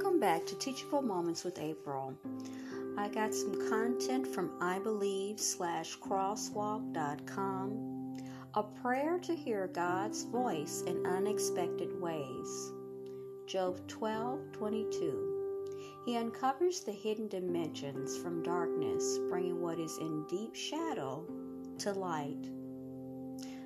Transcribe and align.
Welcome 0.00 0.20
back 0.20 0.46
to 0.46 0.54
Teachable 0.54 1.02
Moments 1.02 1.42
with 1.42 1.58
April. 1.58 2.14
I 2.96 3.08
got 3.08 3.34
some 3.34 3.68
content 3.68 4.28
from 4.28 4.52
I 4.60 4.78
Believe 4.78 5.40
slash 5.40 5.98
crosswalk.com. 5.98 8.16
A 8.54 8.62
prayer 8.62 9.18
to 9.18 9.34
hear 9.34 9.66
God's 9.66 10.22
voice 10.22 10.84
in 10.86 11.04
unexpected 11.04 12.00
ways. 12.00 12.70
Job 13.48 13.80
12 13.88 14.52
22. 14.52 15.66
He 16.06 16.16
uncovers 16.16 16.82
the 16.82 16.92
hidden 16.92 17.26
dimensions 17.26 18.16
from 18.16 18.44
darkness, 18.44 19.18
bringing 19.28 19.60
what 19.60 19.80
is 19.80 19.98
in 19.98 20.24
deep 20.28 20.54
shadow 20.54 21.26
to 21.78 21.92
light. 21.92 22.48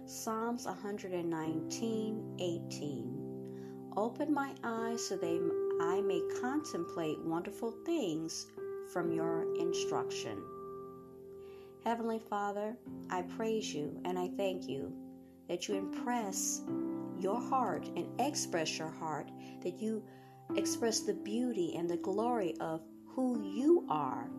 Psalms 0.07 0.65
119 0.65 2.37
18. 2.41 3.23
Open 3.95 4.33
my 4.33 4.55
eyes 4.65 5.07
so 5.07 5.17
they 5.17 5.39
I 5.83 6.01
may 6.01 6.23
contemplate 6.41 7.19
wonderful 7.19 7.73
things 7.85 8.47
from 8.93 9.11
your 9.11 9.53
instruction. 9.57 10.41
Heavenly 11.85 12.21
Father, 12.21 12.77
I 13.11 13.23
praise 13.23 13.75
you 13.75 14.01
and 14.05 14.17
I 14.17 14.29
thank 14.37 14.69
you 14.69 14.93
that 15.49 15.67
you 15.67 15.75
impress 15.75 16.63
your 17.19 17.41
heart 17.41 17.89
and 17.97 18.09
express 18.21 18.79
your 18.79 18.91
heart, 18.91 19.29
that 19.63 19.81
you 19.81 20.05
express 20.55 21.01
the 21.01 21.15
beauty 21.15 21.75
and 21.77 21.91
the 21.91 21.97
glory 21.97 22.55
of 22.61 22.83
who 23.09 23.43
you 23.43 23.85
are, 23.89 24.31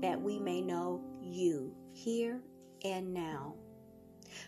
that 0.00 0.20
we 0.20 0.38
may 0.38 0.60
know 0.60 1.02
you 1.20 1.74
here 1.92 2.40
and 2.84 3.12
now. 3.12 3.54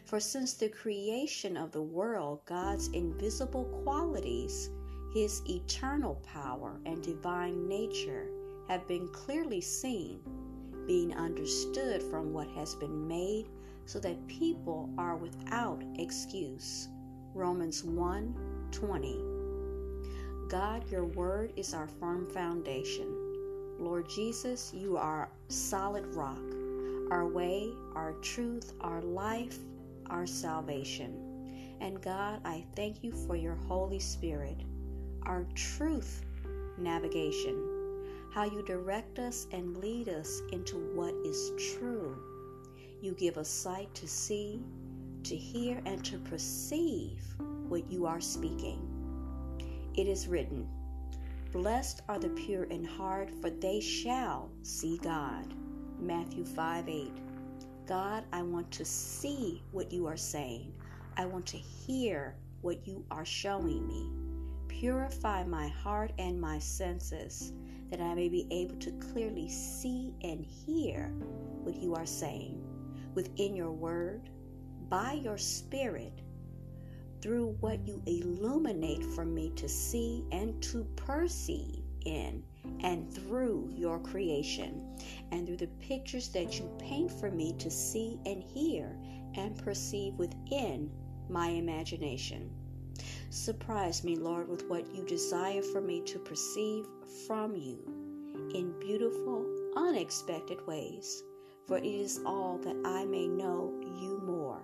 For 0.05 0.21
since 0.21 0.55
the 0.55 0.69
creation 0.69 1.57
of 1.57 1.73
the 1.73 1.83
world, 1.83 2.41
God's 2.47 2.89
invisible 2.89 3.65
qualities, 3.85 4.71
His 5.15 5.43
eternal 5.49 6.17
power 6.25 6.81
and 6.85 7.01
divine 7.01 7.69
nature, 7.69 8.27
have 8.69 8.89
been 8.89 9.07
clearly 9.09 9.61
seen, 9.61 10.19
being 10.89 11.15
understood 11.15 12.03
from 12.03 12.33
what 12.33 12.49
has 12.49 12.75
been 12.75 13.07
made, 13.07 13.49
so 13.87 14.01
that 14.01 14.27
people 14.27 14.91
are 14.99 15.17
without 15.17 15.85
excuse. 16.01 16.89
Romans 17.33 17.85
1 17.85 18.35
20. 18.73 19.21
God, 20.49 20.91
your 20.91 21.05
word 21.05 21.53
is 21.55 21.75
our 21.75 21.87
firm 21.87 22.27
foundation. 22.27 23.07
Lord 23.79 24.09
Jesus, 24.09 24.73
you 24.75 24.97
are 24.97 25.31
solid 25.49 26.07
rock, 26.15 26.43
our 27.13 27.29
way, 27.29 27.71
our 27.95 28.15
truth, 28.15 28.73
our 28.81 29.01
life, 29.01 29.59
our 30.11 30.27
salvation. 30.27 31.77
And 31.81 32.03
God, 32.03 32.41
I 32.45 32.65
thank 32.75 33.05
you 33.05 33.13
for 33.13 33.37
your 33.37 33.55
Holy 33.55 34.01
Spirit, 34.01 34.59
our 35.27 35.47
truth 35.55 36.25
navigation, 36.79 37.57
how 38.33 38.45
you 38.45 38.63
direct 38.63 39.19
us 39.19 39.47
and 39.53 39.77
lead 39.77 40.09
us 40.09 40.43
into 40.53 40.77
what 40.95 41.15
is 41.25 41.53
true. 41.75 42.17
You 43.01 43.13
give 43.13 43.39
us 43.39 43.49
sight 43.49 43.95
to 43.95 44.09
see, 44.09 44.61
to 45.25 45.37
hear, 45.37 45.81
and 45.87 46.05
to 46.05 46.19
perceive 46.19 47.23
what 47.69 47.91
you 47.91 48.07
are 48.07 48.21
speaking. 48.21 48.81
It 49.97 50.09
is 50.09 50.27
written, 50.27 50.69
Blessed 51.53 52.03
are 52.09 52.19
the 52.19 52.31
pure 52.31 52.65
in 52.65 52.85
heart, 52.85 53.31
for 53.41 53.51
they 53.51 53.81
shall 53.81 54.51
see 54.63 54.99
God. 54.99 55.55
Matthew 56.01 56.45
5 56.45 56.89
8. 56.89 57.13
God, 57.87 58.25
I 58.33 58.43
want 58.43 58.71
to 58.73 58.85
see 58.85 59.63
what 59.71 59.93
you 59.93 60.07
are 60.07 60.17
saying. 60.17 60.73
I 61.17 61.27
want 61.27 61.47
to 61.47 61.57
hear 61.57 62.35
what 62.63 62.87
you 62.87 63.05
are 63.11 63.25
showing 63.25 63.87
me. 63.87 64.24
Purify 64.81 65.45
my 65.45 65.69
heart 65.69 66.11
and 66.19 66.41
my 66.41 66.59
senses 66.59 67.53
that 67.91 68.01
I 68.01 68.13
may 68.15 68.29
be 68.29 68.49
able 68.51 68.75
to 68.81 68.91
clearly 68.93 69.49
see 69.49 70.13
and 70.23 70.45
hear 70.45 71.15
what 71.63 71.77
you 71.77 71.95
are 71.95 72.05
saying 72.05 72.61
within 73.15 73.55
your 73.55 73.71
word, 73.71 74.31
by 74.89 75.13
your 75.13 75.39
spirit, 75.39 76.21
through 77.23 77.57
what 77.61 77.87
you 77.87 78.03
illuminate 78.07 79.05
for 79.15 79.25
me 79.25 79.53
to 79.55 79.69
see 79.69 80.25
and 80.33 80.61
to 80.65 80.83
perceive 80.97 81.85
in 82.05 82.43
and 82.81 83.15
through 83.15 83.71
your 83.73 84.01
creation, 84.01 84.99
and 85.31 85.47
through 85.47 85.57
the 85.57 85.69
pictures 85.79 86.31
that 86.31 86.59
you 86.59 86.69
paint 86.81 87.13
for 87.13 87.31
me 87.31 87.55
to 87.59 87.71
see 87.71 88.19
and 88.27 88.43
hear 88.43 88.99
and 89.37 89.57
perceive 89.57 90.15
within 90.15 90.91
my 91.29 91.49
imagination. 91.51 92.51
Surprise 93.35 94.05
me, 94.05 94.15
Lord, 94.15 94.49
with 94.49 94.65
what 94.69 94.95
you 94.95 95.03
desire 95.03 95.61
for 95.61 95.81
me 95.81 96.01
to 96.03 96.21
perceive 96.21 96.87
from 97.27 97.57
you 97.57 97.83
in 98.55 98.73
beautiful, 98.79 99.45
unexpected 99.77 100.65
ways, 100.69 101.25
for 101.67 101.79
it 101.79 101.85
is 101.85 102.21
all 102.25 102.59
that 102.59 102.77
I 102.85 103.05
may 103.05 103.27
know 103.27 103.75
you 104.01 104.23
more. 104.25 104.63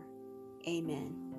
Amen. 0.68 1.29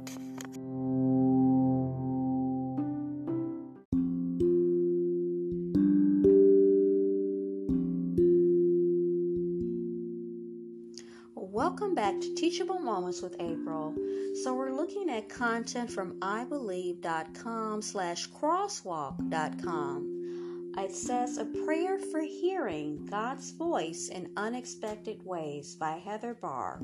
Welcome 11.61 11.93
back 11.93 12.19
to 12.19 12.33
Teachable 12.33 12.79
Moments 12.79 13.21
with 13.21 13.35
April. 13.39 13.93
So 14.41 14.51
we're 14.51 14.73
looking 14.73 15.11
at 15.11 15.29
content 15.29 15.91
from 15.91 16.17
ibelieve.com 16.19 17.83
slash 17.83 18.27
crosswalk.com. 18.31 20.73
It 20.75 20.91
says 20.91 21.37
a 21.37 21.45
prayer 21.45 21.99
for 21.99 22.21
hearing 22.21 23.05
God's 23.05 23.51
voice 23.51 24.09
in 24.09 24.31
unexpected 24.37 25.23
ways 25.23 25.75
by 25.75 26.01
Heather 26.03 26.33
Barr. 26.33 26.81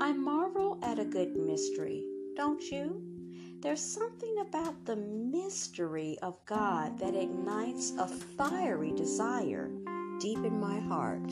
I 0.00 0.10
marvel 0.10 0.78
at 0.82 0.98
a 0.98 1.04
good 1.04 1.36
mystery, 1.36 2.02
don't 2.34 2.62
you? 2.70 3.02
There's 3.60 3.82
something 3.82 4.38
about 4.38 4.86
the 4.86 4.96
mystery 4.96 6.16
of 6.22 6.42
God 6.46 6.98
that 6.98 7.14
ignites 7.14 7.92
a 7.98 8.08
fiery 8.08 8.92
desire 8.92 9.70
deep 10.18 10.46
in 10.46 10.58
my 10.58 10.78
heart. 10.78 11.30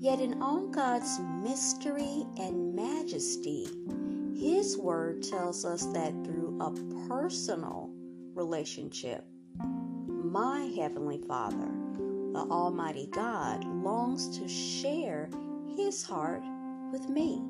Yet, 0.00 0.20
in 0.20 0.40
all 0.40 0.68
God's 0.68 1.18
mystery 1.18 2.24
and 2.38 2.72
majesty, 2.72 3.66
His 4.38 4.78
Word 4.78 5.24
tells 5.24 5.64
us 5.64 5.86
that 5.86 6.12
through 6.24 6.56
a 6.60 7.08
personal 7.08 7.90
relationship, 8.32 9.24
my 9.58 10.70
Heavenly 10.76 11.20
Father, 11.26 11.68
the 12.32 12.46
Almighty 12.48 13.08
God, 13.10 13.64
longs 13.64 14.38
to 14.38 14.46
share 14.46 15.30
His 15.76 16.04
heart 16.04 16.44
with 16.92 17.08
me. 17.08 17.42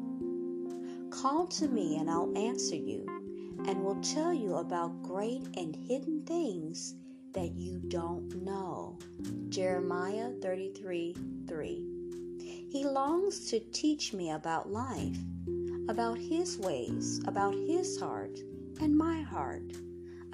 Call 1.11 1.47
to 1.49 1.69
me, 1.69 1.99
and 1.99 2.11
I'll 2.11 2.33
answer 2.35 2.77
you, 2.77 3.05
and 3.67 3.85
will 3.85 4.01
tell 4.01 4.33
you 4.33 4.55
about 4.55 5.03
great 5.03 5.43
and 5.59 5.77
hidden 5.77 6.23
things 6.25 6.95
that 7.35 7.53
you 7.57 7.79
don't 7.89 8.43
know. 8.43 8.99
Jeremiah 9.51 10.31
33 10.41 11.15
3. 11.47 11.98
He 12.71 12.85
longs 12.85 13.47
to 13.51 13.61
teach 13.61 14.13
me 14.13 14.33
about 14.33 14.71
life, 14.71 15.17
about 15.89 16.19
His 16.19 16.59
ways, 16.59 17.19
about 17.27 17.55
His 17.55 17.99
heart 17.99 18.39
and 18.79 18.95
my 18.95 19.23
heart, 19.23 19.73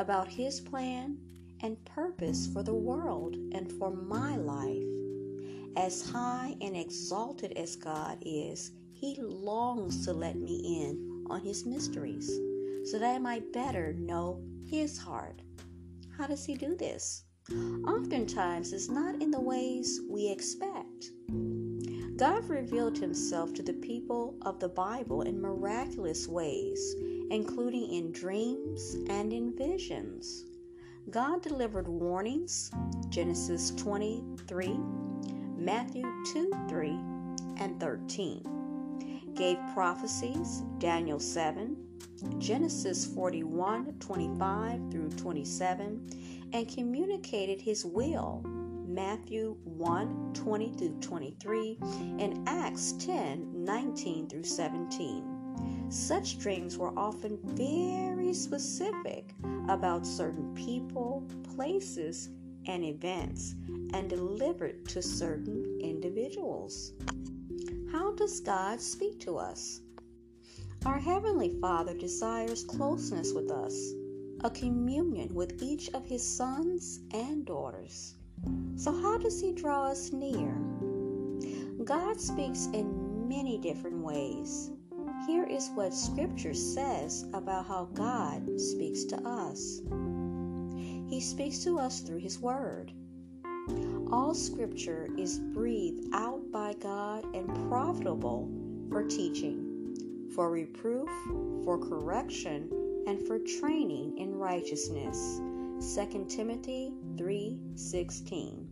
about 0.00 0.26
His 0.26 0.60
plan 0.60 1.16
and 1.60 1.82
purpose 1.84 2.48
for 2.52 2.64
the 2.64 2.74
world 2.74 3.36
and 3.52 3.70
for 3.72 3.92
my 3.92 4.34
life. 4.34 4.82
As 5.76 6.10
high 6.10 6.56
and 6.60 6.76
exalted 6.76 7.52
as 7.52 7.76
God 7.76 8.18
is, 8.22 8.72
He 8.92 9.16
longs 9.20 10.04
to 10.04 10.12
let 10.12 10.36
me 10.36 10.82
in 10.82 11.26
on 11.30 11.40
His 11.40 11.64
mysteries 11.64 12.26
so 12.90 12.98
that 12.98 13.14
I 13.14 13.18
might 13.20 13.52
better 13.52 13.92
know 13.92 14.42
His 14.66 14.98
heart. 14.98 15.40
How 16.18 16.26
does 16.26 16.44
He 16.44 16.56
do 16.56 16.74
this? 16.74 17.22
Oftentimes, 17.86 18.72
it's 18.72 18.88
not 18.88 19.22
in 19.22 19.30
the 19.30 19.40
ways 19.40 20.00
we 20.10 20.28
expect. 20.28 21.12
God 22.16 22.48
revealed 22.48 22.96
himself 22.96 23.52
to 23.54 23.62
the 23.62 23.72
people 23.72 24.36
of 24.42 24.60
the 24.60 24.68
Bible 24.68 25.22
in 25.22 25.40
miraculous 25.40 26.28
ways, 26.28 26.94
including 27.30 27.92
in 27.92 28.12
dreams 28.12 28.94
and 29.08 29.32
in 29.32 29.56
visions. 29.56 30.44
God 31.10 31.42
delivered 31.42 31.88
warnings, 31.88 32.70
Genesis 33.08 33.72
23, 33.72 34.78
Matthew 35.56 36.04
2 36.32 36.52
3 36.68 36.90
and 37.58 37.80
13. 37.80 39.32
Gave 39.34 39.58
prophecies, 39.74 40.62
Daniel 40.78 41.18
7, 41.18 41.76
Genesis 42.38 43.04
41 43.06 43.92
25 43.98 44.80
through 44.92 45.08
27, 45.10 46.50
and 46.52 46.68
communicated 46.72 47.60
his 47.60 47.84
will, 47.84 48.44
Matthew 48.94 49.56
1 49.64 50.34
20 50.34 50.72
through 50.74 51.00
23, 51.00 51.78
and 52.20 52.48
Acts 52.48 52.92
10 52.92 53.64
19 53.64 54.28
through 54.28 54.44
17. 54.44 55.86
Such 55.88 56.38
dreams 56.38 56.78
were 56.78 56.96
often 56.96 57.40
very 57.42 58.32
specific 58.32 59.34
about 59.68 60.06
certain 60.06 60.54
people, 60.54 61.28
places, 61.56 62.30
and 62.66 62.84
events 62.84 63.56
and 63.94 64.08
delivered 64.08 64.86
to 64.90 65.02
certain 65.02 65.80
individuals. 65.80 66.92
How 67.90 68.12
does 68.12 68.38
God 68.38 68.80
speak 68.80 69.18
to 69.20 69.38
us? 69.38 69.80
Our 70.86 71.00
Heavenly 71.00 71.58
Father 71.60 71.94
desires 71.94 72.62
closeness 72.62 73.32
with 73.32 73.50
us, 73.50 73.74
a 74.44 74.50
communion 74.50 75.34
with 75.34 75.60
each 75.60 75.88
of 75.94 76.06
His 76.06 76.24
sons 76.24 77.00
and 77.12 77.44
daughters. 77.44 78.14
So, 78.76 78.92
how 78.92 79.18
does 79.18 79.40
He 79.40 79.52
draw 79.52 79.86
us 79.86 80.12
near? 80.12 80.54
God 81.84 82.20
speaks 82.20 82.66
in 82.72 83.28
many 83.28 83.58
different 83.58 83.98
ways. 83.98 84.70
Here 85.26 85.44
is 85.44 85.70
what 85.74 85.94
Scripture 85.94 86.54
says 86.54 87.26
about 87.32 87.66
how 87.66 87.86
God 87.94 88.60
speaks 88.60 89.04
to 89.04 89.16
us 89.26 89.80
He 91.08 91.20
speaks 91.20 91.64
to 91.64 91.78
us 91.78 92.00
through 92.00 92.18
His 92.18 92.38
Word. 92.40 92.92
All 94.10 94.34
Scripture 94.34 95.08
is 95.16 95.38
breathed 95.38 96.08
out 96.12 96.50
by 96.50 96.74
God 96.74 97.24
and 97.34 97.68
profitable 97.68 98.50
for 98.90 99.02
teaching, 99.04 100.28
for 100.34 100.50
reproof, 100.50 101.08
for 101.64 101.78
correction, 101.78 102.68
and 103.06 103.26
for 103.26 103.38
training 103.38 104.18
in 104.18 104.34
righteousness. 104.34 105.40
2 105.84 106.24
Timothy 106.30 106.94
3:16. 107.16 108.66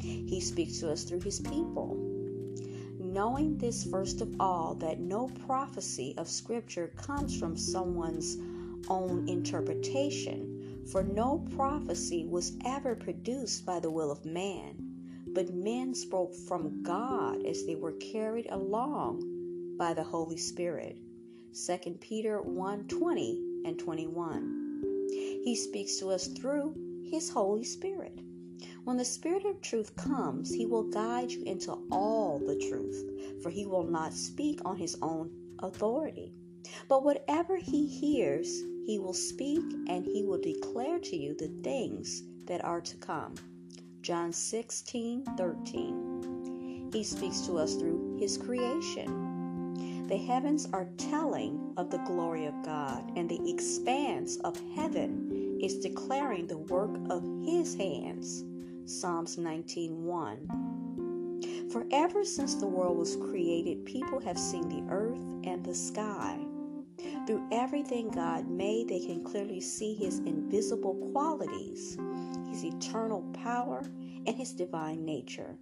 He 0.00 0.40
speaks 0.40 0.78
to 0.80 0.90
us 0.90 1.04
through 1.04 1.20
his 1.20 1.40
people. 1.40 1.94
Knowing 2.98 3.58
this 3.58 3.84
first 3.84 4.22
of 4.22 4.34
all 4.40 4.74
that 4.76 4.98
no 4.98 5.28
prophecy 5.46 6.14
of 6.16 6.26
scripture 6.26 6.88
comes 6.96 7.36
from 7.38 7.54
someone's 7.54 8.38
own 8.88 9.28
interpretation 9.28 10.86
for 10.90 11.02
no 11.02 11.46
prophecy 11.54 12.24
was 12.24 12.56
ever 12.64 12.94
produced 12.96 13.66
by 13.66 13.78
the 13.78 13.90
will 13.90 14.10
of 14.10 14.24
man, 14.24 14.74
but 15.34 15.52
men 15.52 15.94
spoke 15.94 16.34
from 16.34 16.82
God 16.82 17.44
as 17.44 17.66
they 17.66 17.76
were 17.76 17.92
carried 17.92 18.46
along 18.48 19.76
by 19.76 19.92
the 19.92 20.02
Holy 20.02 20.38
Spirit. 20.38 20.96
2 21.52 22.00
Peter 22.00 22.40
1:20 22.40 23.66
and 23.66 23.78
21. 23.78 24.67
He 25.10 25.54
speaks 25.56 25.96
to 25.98 26.10
us 26.10 26.28
through 26.28 26.74
His 27.10 27.30
Holy 27.30 27.64
Spirit. 27.64 28.20
When 28.84 28.96
the 28.96 29.04
Spirit 29.04 29.44
of 29.44 29.60
truth 29.60 29.96
comes, 29.96 30.52
He 30.52 30.66
will 30.66 30.84
guide 30.84 31.30
you 31.30 31.42
into 31.44 31.78
all 31.90 32.38
the 32.38 32.56
truth, 32.68 33.42
for 33.42 33.50
He 33.50 33.66
will 33.66 33.84
not 33.84 34.12
speak 34.12 34.60
on 34.64 34.76
His 34.76 34.96
own 35.02 35.30
authority. 35.58 36.32
But 36.88 37.04
whatever 37.04 37.56
He 37.56 37.86
hears, 37.86 38.62
he 38.88 38.98
will 38.98 39.12
speak 39.12 39.62
and 39.88 40.06
he 40.06 40.22
will 40.22 40.40
declare 40.40 40.98
to 40.98 41.14
you 41.14 41.34
the 41.34 41.48
things 41.62 42.22
that 42.46 42.64
are 42.64 42.80
to 42.80 42.96
come. 42.96 43.34
John 44.00 44.32
16 44.32 45.26
13. 45.36 46.88
He 46.90 47.04
speaks 47.04 47.42
to 47.42 47.58
us 47.58 47.74
through 47.74 48.16
his 48.18 48.38
creation. 48.38 49.37
The 50.08 50.16
heavens 50.16 50.66
are 50.72 50.88
telling 50.96 51.74
of 51.76 51.90
the 51.90 51.98
glory 51.98 52.46
of 52.46 52.62
God, 52.64 53.12
and 53.14 53.28
the 53.28 53.50
expanse 53.50 54.38
of 54.38 54.58
heaven 54.74 55.58
is 55.60 55.80
declaring 55.80 56.46
the 56.46 56.56
work 56.56 56.96
of 57.10 57.22
his 57.44 57.74
hands. 57.74 58.42
Psalms 58.86 59.36
19:1. 59.36 60.48
For 61.70 61.86
ever 61.90 62.24
since 62.24 62.54
the 62.54 62.66
world 62.66 62.96
was 62.96 63.16
created, 63.16 63.84
people 63.84 64.18
have 64.20 64.38
seen 64.38 64.70
the 64.70 64.90
earth 64.90 65.20
and 65.44 65.62
the 65.62 65.74
sky. 65.74 66.38
Through 67.26 67.46
everything 67.52 68.08
God 68.08 68.48
made, 68.48 68.88
they 68.88 69.00
can 69.00 69.22
clearly 69.22 69.60
see 69.60 69.92
His 69.92 70.20
invisible 70.20 70.94
qualities, 71.12 71.98
His 72.48 72.64
eternal 72.64 73.20
power, 73.34 73.82
and 74.26 74.34
His 74.34 74.54
divine 74.54 75.04
nature. 75.04 75.58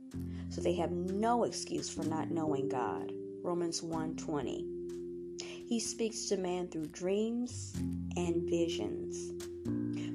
So 0.51 0.61
they 0.61 0.75
have 0.75 0.93
no 0.93 1.43
excuse 1.43 1.91
for 1.91 2.05
not 2.05 2.31
knowing 2.31 2.69
God. 2.69 3.13
Romans 3.47 3.81
1:20. 3.81 4.67
He 5.69 5.79
speaks 5.79 6.27
to 6.27 6.37
man 6.37 6.67
through 6.67 6.87
dreams 6.87 7.73
and 8.17 8.43
visions. 8.43 9.31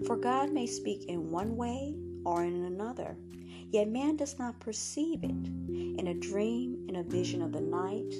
For 0.05 0.17
God 0.17 0.51
may 0.51 0.67
speak 0.67 1.05
in 1.05 1.31
one 1.31 1.55
way 1.55 1.95
or 2.25 2.43
in 2.43 2.65
another, 2.65 3.15
yet 3.69 3.87
man 3.87 4.17
does 4.17 4.37
not 4.37 4.59
perceive 4.59 5.23
it. 5.23 5.29
In 5.29 6.07
a 6.07 6.13
dream, 6.13 6.83
in 6.89 6.97
a 6.97 7.03
vision 7.03 7.41
of 7.41 7.53
the 7.53 7.61
night, 7.61 8.13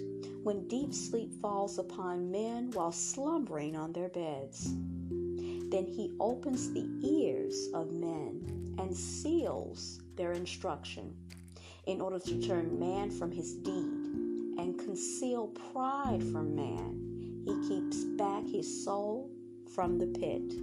when 0.43 0.65
deep 0.69 0.93
sleep 0.93 1.33
falls 1.41 1.77
upon 1.77 2.31
men 2.31 2.71
while 2.71 2.93
slumbering 2.93 3.75
on 3.75 3.91
their 3.91 4.07
beds. 4.07 4.73
Then 5.09 5.87
he 5.87 6.15
opens 6.21 6.71
the 6.71 6.87
ears 7.03 7.67
of 7.73 7.91
men 7.91 8.75
and 8.79 8.95
seals 8.95 9.99
their 10.15 10.31
instruction 10.31 11.13
in 11.85 11.99
order 11.99 12.19
to 12.19 12.47
turn 12.47 12.79
man 12.79 13.11
from 13.11 13.29
his 13.29 13.55
deed 13.55 14.10
and 14.61 14.77
conceal 14.77 15.47
pride 15.47 16.21
from 16.31 16.55
man. 16.55 17.43
He 17.45 17.67
keeps 17.67 18.03
back 18.03 18.45
his 18.45 18.85
soul 18.85 19.31
from 19.73 19.97
the 19.97 20.05
pit 20.05 20.53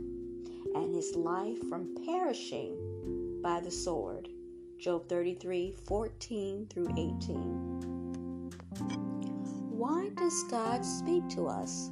and 0.76 0.94
his 0.94 1.16
life 1.16 1.58
from 1.68 1.96
perishing 2.06 3.40
by 3.42 3.58
the 3.60 3.72
sword. 3.72 4.28
Job 4.78 5.08
33 5.08 5.74
14 5.84 6.68
through 6.70 6.90
18. 6.96 8.50
Why 9.70 10.10
does 10.16 10.44
God 10.44 10.84
speak 10.84 11.28
to 11.30 11.48
us? 11.48 11.90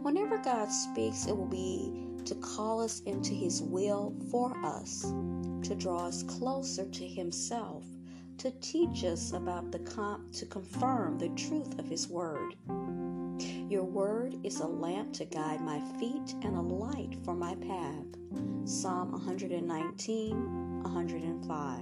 Whenever 0.00 0.38
God 0.38 0.70
speaks, 0.70 1.26
it 1.26 1.36
will 1.36 1.44
be 1.44 2.06
to 2.24 2.34
call 2.36 2.80
us 2.80 3.00
into 3.00 3.34
His 3.34 3.62
will 3.62 4.14
for 4.30 4.56
us, 4.64 5.02
to 5.02 5.74
draw 5.74 6.06
us 6.06 6.22
closer 6.22 6.86
to 6.86 7.06
Himself, 7.06 7.84
to 8.42 8.50
teach 8.60 9.04
us 9.04 9.32
about 9.34 9.70
the 9.70 9.78
com- 9.78 10.26
to 10.32 10.44
confirm 10.46 11.16
the 11.16 11.28
truth 11.28 11.78
of 11.78 11.86
His 11.86 12.08
Word. 12.08 12.56
Your 13.38 13.84
Word 13.84 14.34
is 14.42 14.58
a 14.58 14.66
lamp 14.66 15.12
to 15.12 15.24
guide 15.24 15.60
my 15.60 15.80
feet 16.00 16.34
and 16.42 16.56
a 16.56 16.60
light 16.60 17.16
for 17.24 17.36
my 17.36 17.54
path. 17.54 18.04
Psalm 18.64 19.12
119, 19.12 20.82
105. 20.82 21.78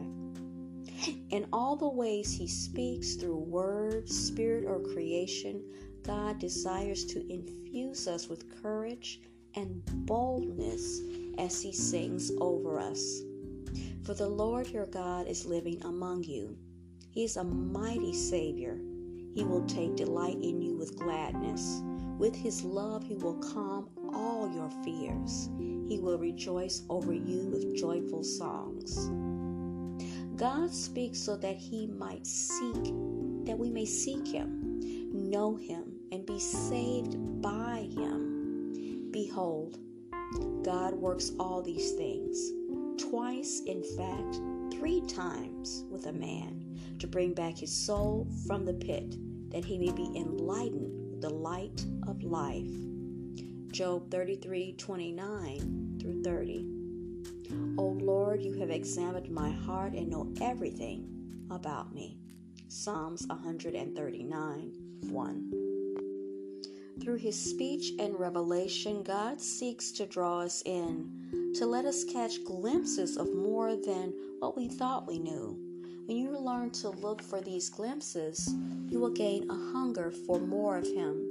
In 1.30 1.46
all 1.50 1.76
the 1.76 1.88
ways 1.88 2.30
He 2.30 2.46
speaks 2.46 3.14
through 3.14 3.38
word, 3.38 4.06
spirit, 4.06 4.66
or 4.66 4.80
creation, 4.80 5.64
God 6.02 6.38
desires 6.38 7.06
to 7.06 7.26
infuse 7.32 8.06
us 8.06 8.28
with 8.28 8.62
courage 8.62 9.22
and 9.54 9.80
boldness 10.04 11.00
as 11.38 11.62
He 11.62 11.72
sings 11.72 12.30
over 12.38 12.78
us. 12.78 13.22
For 14.04 14.14
the 14.14 14.28
Lord 14.28 14.68
your 14.68 14.86
God 14.86 15.26
is 15.26 15.46
living 15.46 15.82
among 15.82 16.24
you. 16.24 16.56
He 17.10 17.24
is 17.24 17.36
a 17.36 17.44
mighty 17.44 18.12
Savior. 18.12 18.78
He 19.34 19.44
will 19.44 19.64
take 19.66 19.96
delight 19.96 20.38
in 20.42 20.60
you 20.60 20.76
with 20.76 20.98
gladness. 20.98 21.82
With 22.18 22.34
His 22.34 22.62
love, 22.62 23.04
He 23.04 23.16
will 23.16 23.36
calm 23.36 23.88
all 24.12 24.50
your 24.52 24.70
fears. 24.84 25.48
He 25.58 25.98
will 25.98 26.18
rejoice 26.18 26.82
over 26.88 27.12
you 27.12 27.48
with 27.50 27.76
joyful 27.76 28.22
songs. 28.22 29.10
God 30.40 30.72
speaks 30.72 31.18
so 31.18 31.36
that 31.36 31.56
he 31.56 31.86
might 31.86 32.26
seek, 32.26 32.84
that 33.44 33.58
we 33.58 33.68
may 33.68 33.84
seek 33.84 34.26
him, 34.26 34.80
know 35.12 35.54
him, 35.54 36.00
and 36.12 36.24
be 36.24 36.38
saved 36.38 37.42
by 37.42 37.86
him. 37.94 39.10
Behold, 39.10 39.78
God 40.62 40.94
works 40.94 41.32
all 41.38 41.60
these 41.60 41.92
things, 41.92 42.52
twice, 43.00 43.62
in 43.66 43.82
fact, 43.82 44.40
three 44.72 45.00
times 45.06 45.84
with 45.90 46.06
a 46.06 46.12
man, 46.12 46.96
to 46.98 47.06
bring 47.06 47.32
back 47.32 47.56
his 47.56 47.72
soul 47.72 48.28
from 48.46 48.64
the 48.64 48.74
pit, 48.74 49.16
that 49.50 49.64
he 49.64 49.78
may 49.78 49.92
be 49.92 50.12
enlightened 50.16 51.10
with 51.10 51.20
the 51.22 51.30
light 51.30 51.84
of 52.06 52.22
life. 52.22 52.70
Job 53.72 54.10
33 54.10 54.74
29 54.74 55.98
through 56.00 56.22
30. 56.22 56.66
O 57.78 57.84
Lord, 58.00 58.42
you 58.42 58.52
have 58.54 58.70
examined 58.70 59.30
my 59.30 59.50
heart 59.50 59.94
and 59.94 60.08
know 60.08 60.32
everything 60.40 61.46
about 61.50 61.94
me. 61.94 62.18
Psalms 62.68 63.26
139 63.28 64.72
1. 65.08 65.69
Through 67.10 67.18
his 67.18 67.50
speech 67.50 67.90
and 67.98 68.16
revelation, 68.20 69.02
God 69.02 69.40
seeks 69.40 69.90
to 69.90 70.06
draw 70.06 70.42
us 70.42 70.62
in, 70.64 71.52
to 71.56 71.66
let 71.66 71.84
us 71.84 72.04
catch 72.04 72.44
glimpses 72.44 73.16
of 73.16 73.34
more 73.34 73.74
than 73.74 74.14
what 74.38 74.56
we 74.56 74.68
thought 74.68 75.08
we 75.08 75.18
knew. 75.18 75.58
When 76.06 76.16
you 76.16 76.38
learn 76.38 76.70
to 76.70 76.90
look 76.90 77.20
for 77.20 77.40
these 77.40 77.68
glimpses, 77.68 78.54
you 78.86 79.00
will 79.00 79.10
gain 79.10 79.50
a 79.50 79.72
hunger 79.72 80.12
for 80.24 80.38
more 80.38 80.76
of 80.76 80.86
him, 80.86 81.28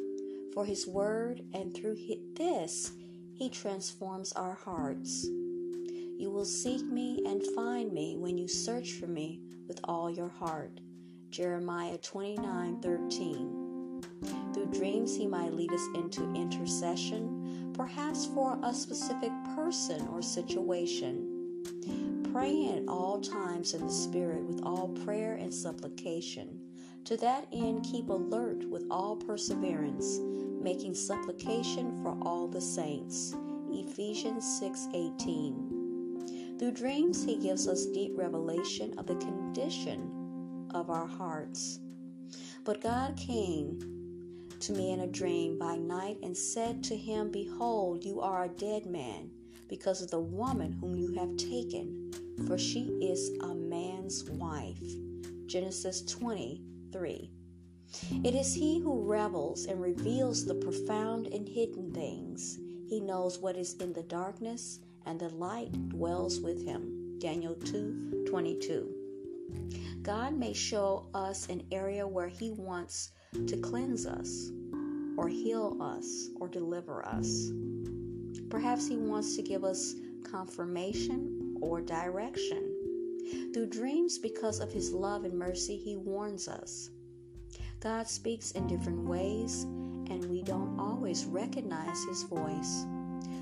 for 0.53 0.65
his 0.65 0.85
word, 0.85 1.43
and 1.53 1.73
through 1.73 1.95
this, 2.35 2.91
he 3.33 3.49
transforms 3.49 4.33
our 4.33 4.55
hearts. 4.55 5.27
You 5.29 6.29
will 6.29 6.43
seek 6.43 6.83
me 6.83 7.23
and 7.25 7.41
find 7.55 7.93
me 7.93 8.17
when 8.17 8.37
you 8.37 8.49
search 8.49 8.91
for 8.95 9.07
me 9.07 9.39
with 9.65 9.79
all 9.85 10.11
your 10.11 10.27
heart. 10.27 10.81
Jeremiah 11.29 11.97
29 11.99 12.81
13. 12.81 13.58
Dreams, 14.71 15.15
he 15.15 15.27
might 15.27 15.53
lead 15.53 15.71
us 15.71 15.87
into 15.95 16.31
intercession, 16.33 17.71
perhaps 17.73 18.25
for 18.27 18.59
a 18.63 18.73
specific 18.73 19.31
person 19.55 20.07
or 20.09 20.21
situation. 20.21 21.63
Praying 22.31 22.77
at 22.77 22.87
all 22.87 23.19
times 23.19 23.73
in 23.73 23.85
the 23.85 23.91
Spirit 23.91 24.43
with 24.43 24.61
all 24.63 24.89
prayer 25.03 25.33
and 25.33 25.53
supplication. 25.53 26.59
To 27.05 27.17
that 27.17 27.47
end, 27.51 27.83
keep 27.83 28.09
alert 28.09 28.65
with 28.69 28.85
all 28.91 29.15
perseverance, 29.15 30.19
making 30.61 30.93
supplication 30.93 32.01
for 32.03 32.17
all 32.21 32.47
the 32.47 32.61
saints. 32.61 33.35
Ephesians 33.71 34.45
6:18. 34.59 36.57
Through 36.59 36.71
dreams, 36.71 37.23
he 37.23 37.37
gives 37.37 37.67
us 37.67 37.85
deep 37.87 38.11
revelation 38.15 38.93
of 38.99 39.07
the 39.07 39.15
condition 39.15 40.67
of 40.73 40.89
our 40.89 41.07
hearts. 41.07 41.79
But 42.63 42.81
God 42.81 43.15
came 43.15 43.79
to 44.61 44.73
me 44.73 44.91
in 44.91 45.01
a 45.01 45.07
dream 45.07 45.57
by 45.57 45.75
night 45.75 46.17
and 46.21 46.35
said 46.35 46.83
to 46.83 46.95
him, 46.97 47.31
Behold, 47.31 48.03
you 48.03 48.19
are 48.19 48.43
a 48.43 48.49
dead 48.49 48.85
man 48.85 49.29
because 49.69 50.01
of 50.01 50.11
the 50.11 50.19
woman 50.19 50.73
whom 50.73 50.95
you 50.95 51.13
have 51.13 51.37
taken, 51.37 52.11
for 52.47 52.57
she 52.57 52.81
is 53.01 53.31
a 53.41 53.53
man's 53.53 54.23
wife. 54.31 54.81
Genesis 55.45 56.01
23. 56.01 57.29
It 58.23 58.35
is 58.35 58.53
he 58.53 58.79
who 58.79 59.03
revels 59.03 59.65
and 59.65 59.81
reveals 59.81 60.45
the 60.45 60.55
profound 60.55 61.27
and 61.27 61.47
hidden 61.47 61.91
things. 61.93 62.59
He 62.87 62.99
knows 62.99 63.39
what 63.39 63.55
is 63.55 63.75
in 63.75 63.93
the 63.93 64.03
darkness, 64.03 64.79
and 65.05 65.19
the 65.19 65.29
light 65.29 65.89
dwells 65.89 66.39
with 66.39 66.65
him. 66.65 67.17
Daniel 67.19 67.55
2 67.55 68.25
22. 68.27 68.98
God 70.01 70.33
may 70.33 70.53
show 70.53 71.07
us 71.13 71.47
an 71.49 71.63
area 71.71 72.07
where 72.07 72.27
he 72.27 72.51
wants 72.51 73.11
to 73.47 73.57
cleanse 73.57 74.05
us, 74.05 74.51
or 75.17 75.27
heal 75.27 75.77
us, 75.81 76.29
or 76.39 76.47
deliver 76.47 77.05
us. 77.05 77.51
Perhaps 78.49 78.87
He 78.87 78.97
wants 78.97 79.35
to 79.35 79.43
give 79.43 79.63
us 79.63 79.95
confirmation 80.23 81.57
or 81.61 81.81
direction. 81.81 82.75
Through 83.53 83.67
dreams, 83.67 84.17
because 84.17 84.59
of 84.59 84.71
His 84.71 84.91
love 84.91 85.23
and 85.23 85.37
mercy, 85.37 85.77
He 85.77 85.95
warns 85.95 86.47
us. 86.47 86.89
God 87.79 88.07
speaks 88.07 88.51
in 88.51 88.67
different 88.67 89.07
ways, 89.07 89.63
and 89.63 90.25
we 90.25 90.41
don't 90.41 90.79
always 90.79 91.25
recognize 91.25 92.03
His 92.05 92.23
voice. 92.23 92.85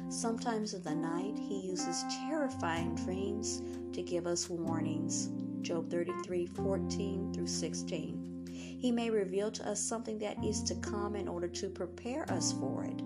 Sometimes 0.10 0.74
in 0.74 0.84
the 0.84 0.96
night, 0.96 1.38
He 1.38 1.62
uses 1.62 2.04
terrifying 2.28 2.96
dreams 2.96 3.62
to 3.94 4.02
give 4.02 4.28
us 4.28 4.50
warnings. 4.50 5.30
Job 5.68 5.92
33 5.92 6.46
14 6.46 7.34
through 7.34 7.46
16. 7.46 8.48
He 8.80 8.90
may 8.90 9.10
reveal 9.10 9.52
to 9.52 9.68
us 9.68 9.82
something 9.82 10.18
that 10.20 10.42
is 10.42 10.64
to 10.64 10.76
come 10.76 11.14
in 11.14 11.28
order 11.28 11.50
to 11.50 11.68
prepare 11.68 12.24
us 12.32 12.54
for 12.54 12.86
it. 12.86 13.02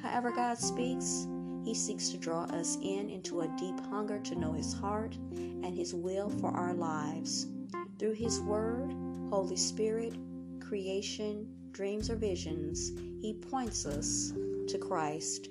However, 0.00 0.30
God 0.30 0.56
speaks, 0.56 1.26
He 1.64 1.74
seeks 1.74 2.10
to 2.10 2.16
draw 2.16 2.44
us 2.44 2.78
in 2.80 3.10
into 3.10 3.40
a 3.40 3.48
deep 3.58 3.80
hunger 3.90 4.20
to 4.20 4.36
know 4.36 4.52
His 4.52 4.72
heart 4.72 5.16
and 5.34 5.74
His 5.74 5.94
will 5.94 6.30
for 6.30 6.52
our 6.52 6.74
lives. 6.74 7.48
Through 7.98 8.14
His 8.14 8.38
Word, 8.38 8.94
Holy 9.28 9.56
Spirit, 9.56 10.14
creation, 10.60 11.48
dreams, 11.72 12.08
or 12.08 12.14
visions, 12.14 12.92
He 13.20 13.34
points 13.34 13.84
us 13.84 14.32
to 14.68 14.78
Christ. 14.78 15.48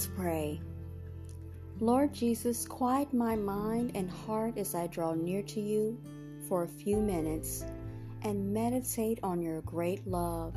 Let's 0.00 0.12
pray. 0.16 0.62
Lord 1.78 2.14
Jesus, 2.14 2.66
quiet 2.66 3.12
my 3.12 3.36
mind 3.36 3.92
and 3.94 4.10
heart 4.10 4.56
as 4.56 4.74
I 4.74 4.86
draw 4.86 5.12
near 5.12 5.42
to 5.42 5.60
you 5.60 6.00
for 6.48 6.62
a 6.62 6.68
few 6.68 7.02
minutes 7.02 7.66
and 8.22 8.50
meditate 8.50 9.20
on 9.22 9.42
your 9.42 9.60
great 9.60 10.06
love. 10.06 10.54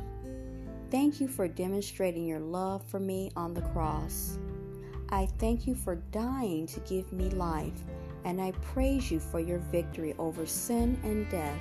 Thank 0.90 1.20
you 1.20 1.28
for 1.28 1.46
demonstrating 1.46 2.24
your 2.26 2.40
love 2.40 2.86
for 2.86 2.98
me 2.98 3.32
on 3.36 3.52
the 3.52 3.60
cross. 3.60 4.38
I 5.10 5.26
thank 5.38 5.66
you 5.66 5.74
for 5.74 5.96
dying 5.96 6.66
to 6.68 6.80
give 6.80 7.12
me 7.12 7.28
life, 7.28 7.84
and 8.24 8.40
I 8.40 8.52
praise 8.62 9.10
you 9.10 9.20
for 9.20 9.40
your 9.40 9.58
victory 9.58 10.14
over 10.18 10.46
sin 10.46 10.98
and 11.04 11.28
death. 11.28 11.60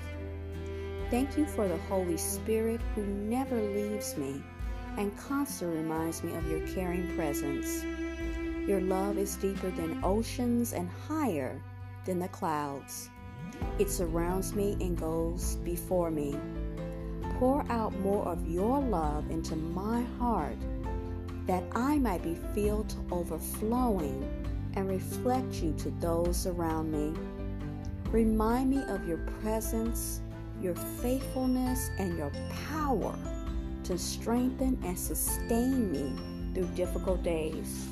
Thank 1.12 1.38
you 1.38 1.46
for 1.46 1.68
the 1.68 1.80
Holy 1.90 2.16
Spirit 2.16 2.80
who 2.96 3.06
never 3.06 3.62
leaves 3.62 4.16
me 4.16 4.42
and 4.98 5.18
constantly 5.18 5.78
reminds 5.78 6.24
me 6.24 6.36
of 6.36 6.50
your 6.50 6.66
caring 6.68 7.16
presence. 7.16 7.84
Your 8.68 8.82
love 8.82 9.18
is 9.18 9.36
deeper 9.36 9.70
than 9.72 10.04
oceans 10.04 10.74
and 10.74 10.90
higher 11.08 11.62
than 12.06 12.20
the 12.20 12.28
clouds. 12.30 13.10
It 13.80 13.90
surrounds 13.90 14.54
me 14.54 14.78
and 14.80 14.98
goes 14.98 15.56
before 15.58 16.12
me. 16.12 16.38
Pour 17.40 17.66
out 17.70 17.98
more 18.00 18.26
of 18.28 18.48
your 18.48 18.80
love 18.80 19.30
into 19.32 19.56
my 19.56 20.02
heart 20.20 20.58
that 21.46 21.64
I 21.76 21.98
might 22.00 22.24
be 22.24 22.36
filled 22.54 22.90
to 22.90 22.98
overflowing 23.12 24.24
and 24.76 24.88
reflect 24.88 25.56
you 25.56 25.74
to 25.80 25.90
those 26.00 26.48
around 26.48 26.92
me. 26.92 27.14
Remind 28.12 28.70
me 28.70 28.82
of 28.88 29.08
your 29.08 29.18
presence, 29.42 30.22
your 30.62 30.76
faithfulness, 30.76 31.90
and 31.98 32.18
your 32.18 32.32
power 32.70 33.16
to 33.84 33.98
strengthen 33.98 34.80
and 34.84 34.98
sustain 34.98 35.92
me 35.92 36.14
through 36.54 36.68
difficult 36.76 37.24
days. 37.24 37.88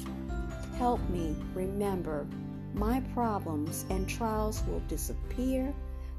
Help 0.78 1.00
me 1.10 1.36
remember 1.54 2.28
my 2.74 3.02
problems 3.14 3.86
and 3.90 4.08
trials 4.08 4.64
will 4.68 4.82
disappear, 4.88 5.74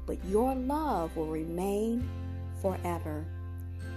but 0.05 0.23
your 0.25 0.53
love 0.55 1.15
will 1.15 1.27
remain 1.27 2.07
forever. 2.61 3.25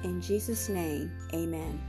In 0.02 0.20
Jesus' 0.20 0.68
name, 0.68 1.10
amen. 1.34 1.80